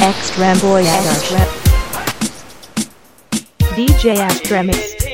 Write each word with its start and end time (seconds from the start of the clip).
Extra 0.00 0.54
Boy 0.60 0.86
Extra. 0.86 1.40
DJ 3.74 4.20
Astremix. 4.20 5.07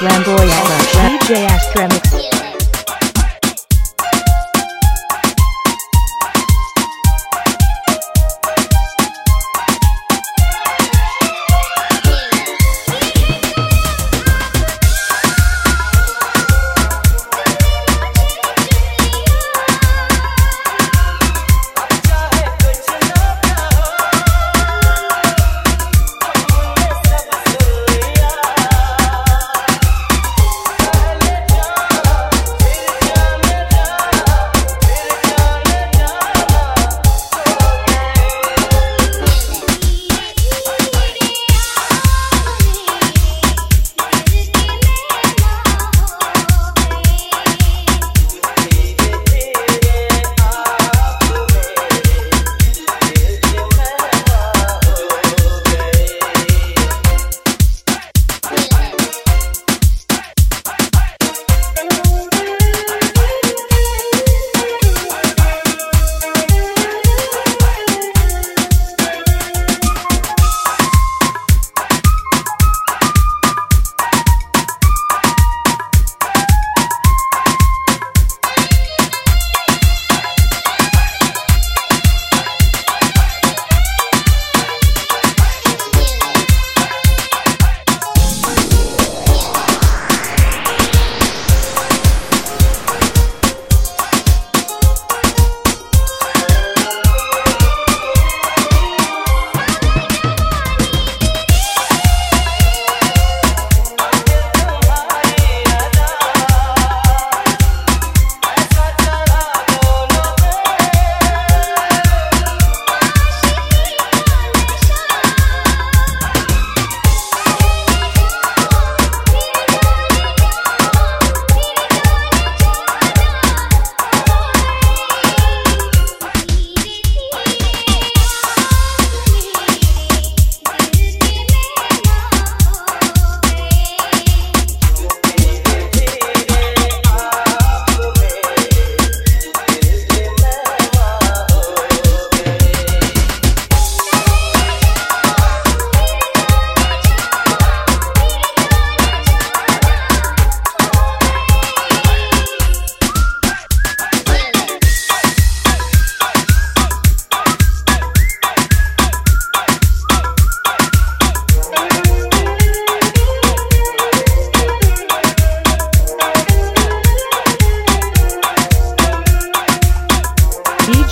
X 0.00 0.06
Ramboy 0.06 0.48
DJ 0.92 1.46
Astremix. 1.46 2.39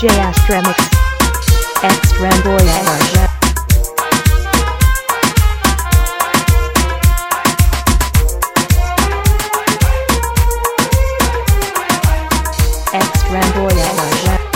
DJ 0.01 0.11
Astramix, 0.21 0.77
Extramboy 1.83 2.63
Extra. 2.63 3.29
Extrem 12.93 13.53
Extra. 13.53 14.48